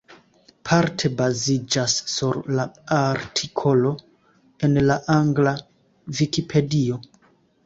[0.67, 2.65] Parte baziĝas sur la
[2.95, 3.93] artikolo
[4.69, 5.55] en la angla
[6.23, 6.99] Vikipedio.